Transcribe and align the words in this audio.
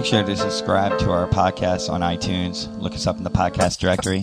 Make 0.00 0.06
sure 0.06 0.24
to 0.24 0.34
subscribe 0.34 0.98
to 1.00 1.10
our 1.10 1.28
podcast 1.28 1.90
on 1.90 2.00
iTunes. 2.00 2.74
Look 2.80 2.94
us 2.94 3.06
up 3.06 3.18
in 3.18 3.22
the 3.22 3.30
podcast 3.30 3.80
directory. 3.80 4.22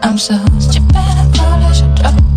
I'm 0.00 0.18
so 0.18 0.36
stupid, 0.60 0.94
I 0.94 1.28
thought 1.34 1.62
I 1.64 1.72
should 1.72 1.94
drop. 1.96 2.31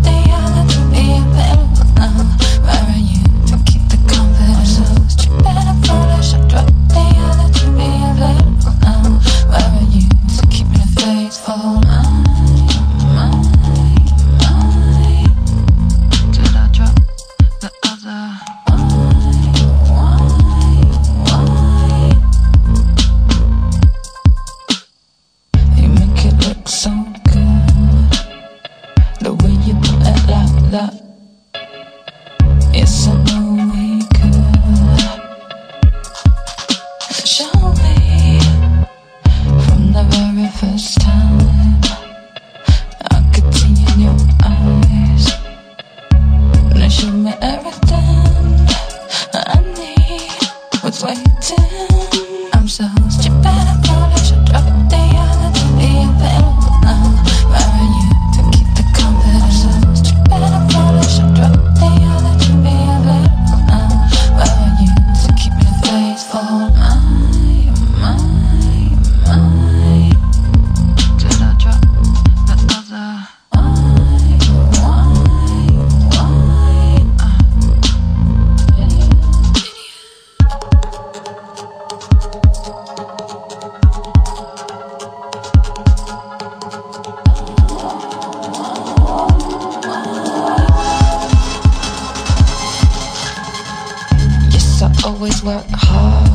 always 95.06 95.40
work 95.44 95.64
hard. 95.70 96.28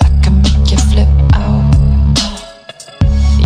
I 0.00 0.20
can 0.22 0.40
make 0.42 0.70
you 0.70 0.78
flip 0.78 1.08
out. 1.34 1.74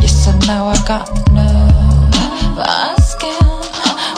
You 0.03 0.07
said 0.07 0.47
now 0.47 0.67
I 0.67 0.77
got 0.87 1.09
nerve 1.33 2.59
asking 2.59 3.49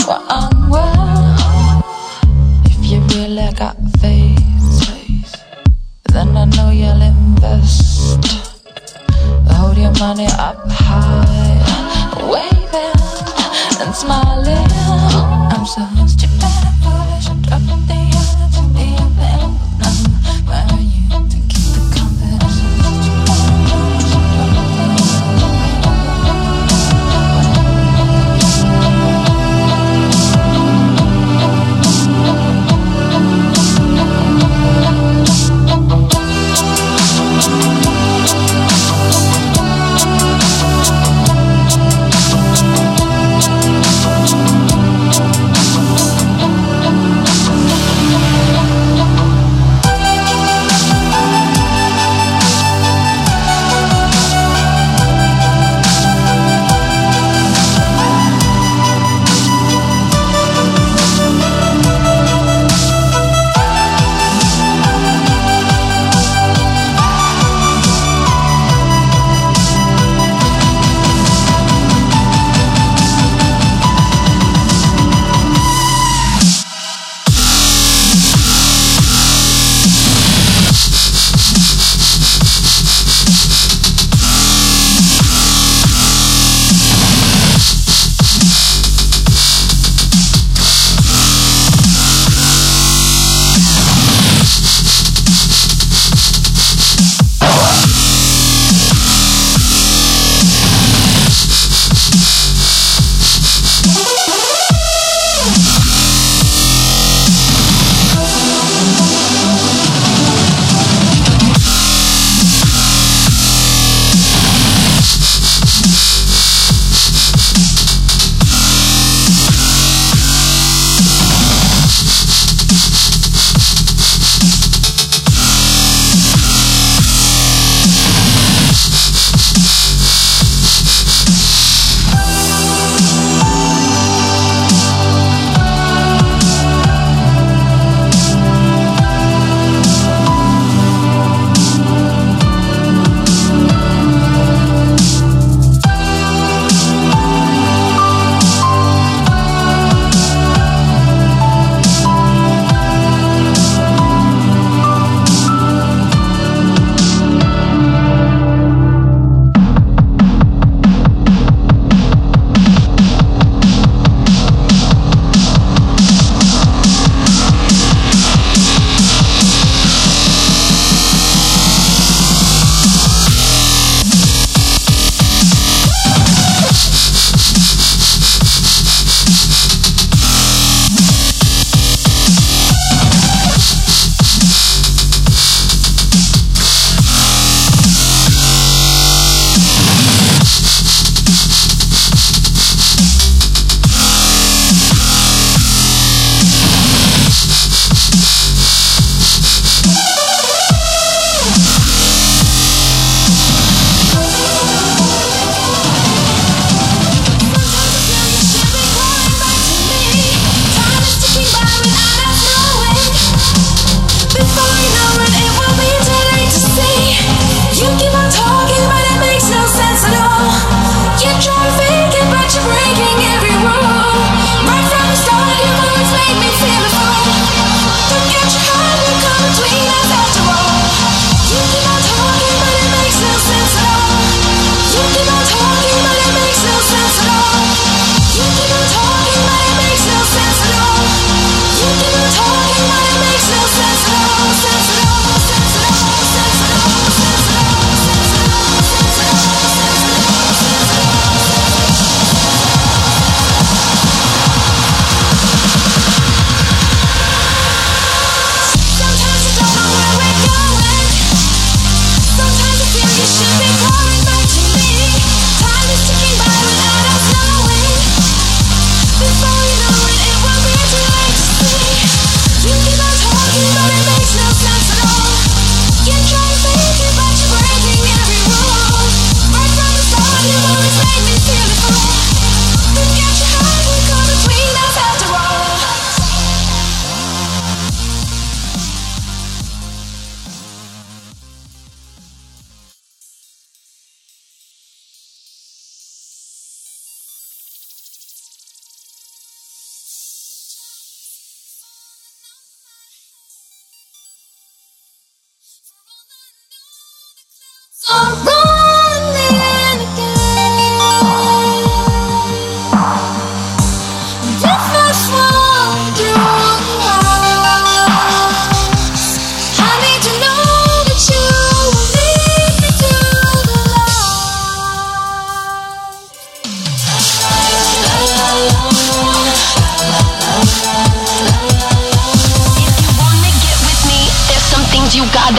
what 0.08 0.22
I'm 0.28 0.68
worth. 0.68 1.84
If 2.66 2.90
you 2.90 2.98
really 3.14 3.52
got 3.54 3.85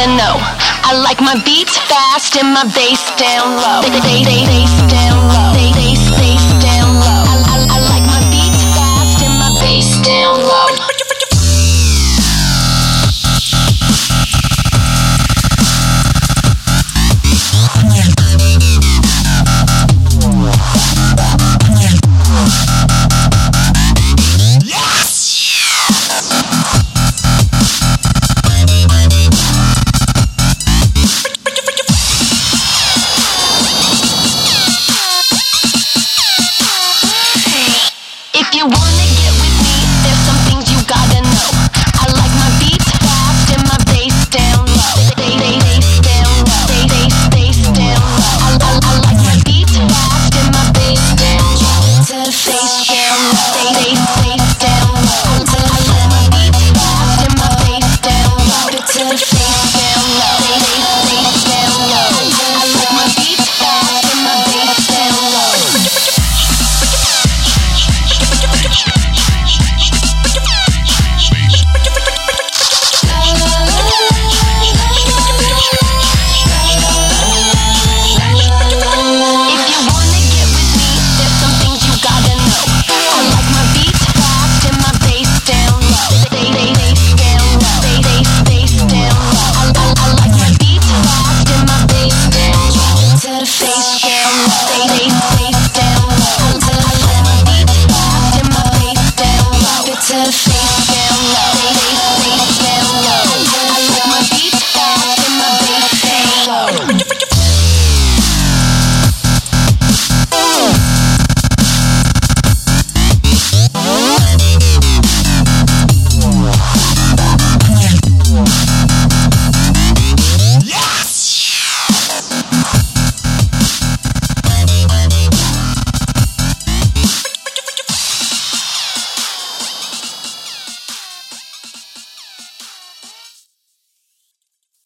know. 0.06 0.38
I 0.86 0.94
like 0.94 1.20
my 1.22 1.34
beats 1.44 1.78
fast 1.90 2.38
and 2.38 2.54
my 2.54 2.64
bass 2.76 3.02
down 3.18 3.58
low. 3.58 3.82
Bass 3.82 4.70
down 4.70 4.82
low. 4.82 4.87